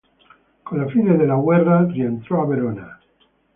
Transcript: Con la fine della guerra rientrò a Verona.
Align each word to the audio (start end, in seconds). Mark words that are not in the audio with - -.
Con 0.63 0.79
la 0.79 0.87
fine 0.87 1.15
della 1.15 1.35
guerra 1.35 1.85
rientrò 1.85 2.41
a 2.41 2.47
Verona. 2.47 2.99